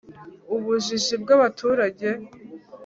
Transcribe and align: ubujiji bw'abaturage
ubujiji 0.55 1.15
bw'abaturage 1.23 2.07